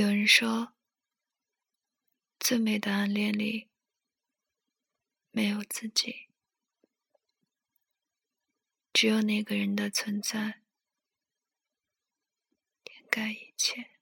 [0.00, 0.72] 有人说，
[2.38, 3.68] 最美的暗恋里
[5.30, 6.30] 没有自己，
[8.94, 10.62] 只有那个人的存在
[12.84, 13.99] 掩盖一切。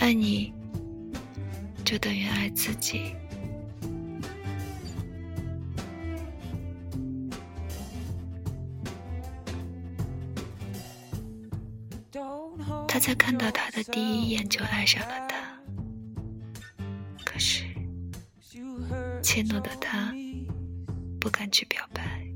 [0.00, 0.50] 爱你，
[1.84, 3.14] 就等于爱自己。
[12.88, 15.36] 他在看到他的第一眼就爱上了他，
[17.22, 17.64] 可是
[19.22, 20.12] 怯懦的他
[21.20, 22.26] 不敢去表白。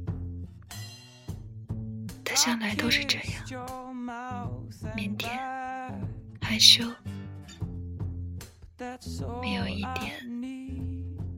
[2.22, 3.42] 他向来都是这样，
[4.96, 5.28] 腼腆、
[6.42, 6.84] 害羞。
[9.40, 10.20] 没有一点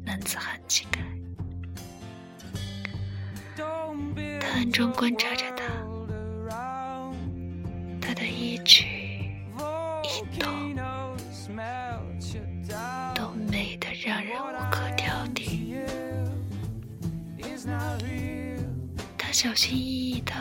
[0.04, 1.00] 男子汉气概。
[4.40, 5.64] 他暗中观察着他，
[8.00, 8.86] 他的一举
[10.02, 10.74] 一动
[13.14, 15.76] 都美得让人无可挑剔。
[19.18, 20.32] 他小心翼翼地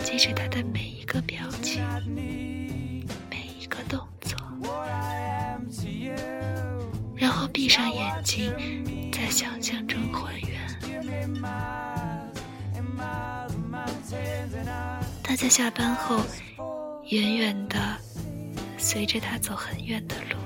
[0.00, 1.84] 记着他的每一个表情，
[7.52, 8.52] 闭上眼睛，
[9.12, 10.60] 在想象中还原。
[15.22, 16.20] 他在下班后，
[17.08, 17.96] 远远的
[18.78, 20.36] 随着他走很远的路，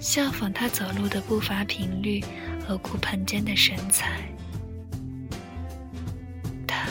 [0.00, 2.24] 效仿他走路的步伐频率
[2.66, 4.22] 和骨盆间的身材。
[6.66, 6.86] 他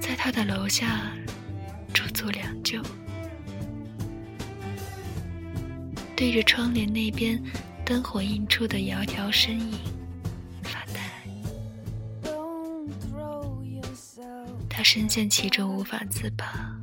[0.00, 1.12] 在他的楼下
[1.92, 2.80] 驻足良久。
[6.16, 7.40] 对着窗帘那边
[7.84, 9.78] 灯火映出的窈窕身影
[10.62, 10.98] 发呆，
[14.66, 16.74] 他深陷其中无法自拔。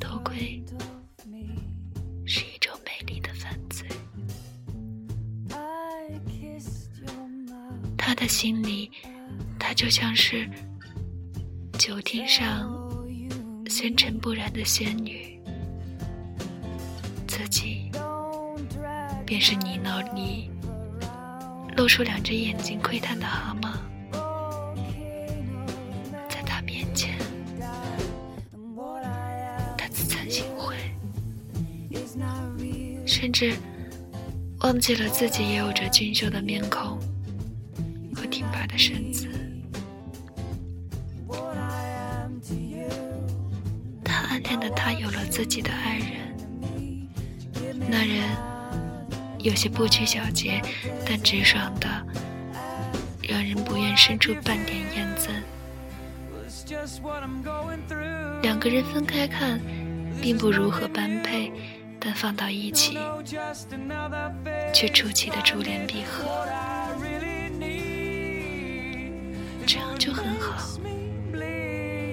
[0.00, 0.60] 偷窥
[2.26, 3.86] 是一种美丽的犯罪。
[7.96, 8.90] 他的心里，
[9.60, 10.50] 他就像是
[11.78, 12.68] 酒亭上
[13.68, 15.39] 纤尘不染的仙女。
[17.30, 17.92] 自己
[19.24, 20.50] 便是泥淖里
[21.76, 23.78] 露出两只眼睛窥探的蛤蟆，
[26.28, 27.16] 在他面前，
[29.78, 30.74] 他自惭形秽，
[33.06, 33.54] 甚至
[34.62, 36.98] 忘记了自己也有着俊秀的面孔
[38.12, 39.28] 和挺拔的身子。
[44.02, 46.19] 他暗恋的他有了自己的爱人。
[47.88, 48.22] 那人
[49.38, 50.60] 有些不拘小节，
[51.06, 51.88] 但直爽的，
[53.22, 55.30] 让人不愿生出半点厌憎。
[58.42, 59.60] 两个人分开看，
[60.20, 61.52] 并不如何般配，
[61.98, 62.98] 但放到一起，
[64.72, 66.46] 却出奇的珠联璧合，
[69.66, 70.78] 这样就很好。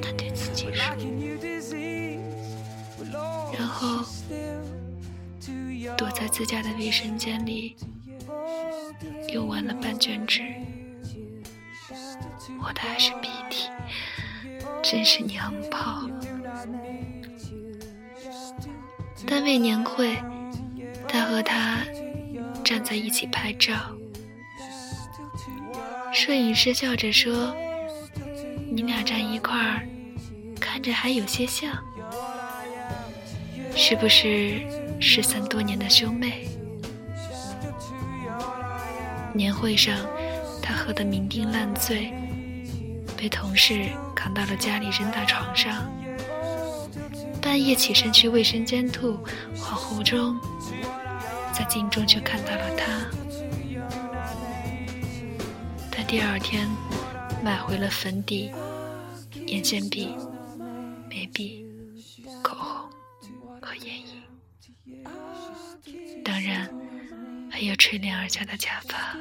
[0.02, 0.96] 他对自己说，
[3.58, 4.06] 然后。
[5.98, 7.76] 躲在自家的卫生间里，
[9.34, 10.42] 用完了半卷纸。
[12.62, 13.70] 我的还是鼻涕，
[14.84, 16.10] 真是娘炮。
[19.26, 20.16] 单位年会，
[21.08, 21.80] 他和他
[22.64, 23.74] 站在一起拍照，
[26.14, 27.56] 摄影师笑着说
[28.72, 29.88] ：“你俩站一块儿，
[30.60, 31.72] 看着还有些像，
[33.76, 34.62] 是不是？”
[35.00, 36.48] 失散多年的兄妹，
[39.34, 39.96] 年会上，
[40.62, 42.14] 他喝得酩酊烂醉，
[43.16, 45.90] 被同事扛到了家里扔到床上。
[47.42, 49.18] 半夜起身去卫生间吐，
[49.56, 50.38] 恍惚中，
[51.54, 52.86] 在镜中却看到了他。
[55.90, 56.68] 他第二天
[57.44, 58.52] 买回了粉底、
[59.46, 60.14] 眼线笔、
[61.10, 61.66] 眉笔、
[62.42, 62.90] 口红
[63.62, 64.06] 和眼影。
[66.24, 66.70] 当然，
[67.50, 69.18] 还有垂帘而下的假发。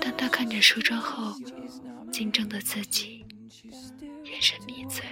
[0.00, 1.34] 当他看着梳妆后
[2.12, 3.24] 镜中的自己，
[4.24, 5.04] 眼神迷醉，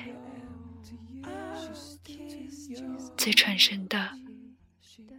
[3.17, 4.12] 最传神的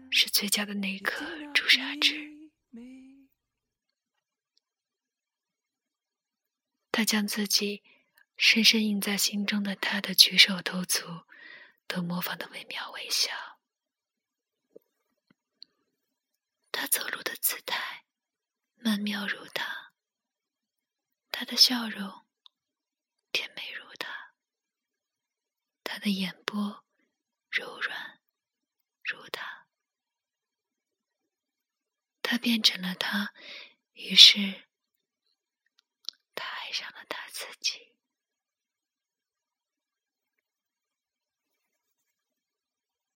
[0.10, 2.30] 是嘴角的那颗朱砂痣。
[6.92, 7.82] 他将自己
[8.38, 11.06] 深深印在心中的他的举手投足，
[11.90, 13.32] 都模仿的惟妙惟肖。
[16.72, 18.06] 他走路的姿态，
[18.76, 19.92] 曼妙如他；
[21.32, 22.28] 他的笑容，
[23.32, 24.36] 甜美如他；
[25.84, 26.86] 他的眼波，
[27.50, 28.22] 柔软
[29.02, 29.68] 如他。
[32.22, 33.34] 他变成了他，
[33.94, 34.70] 于是
[36.36, 37.89] 他爱上了他自己。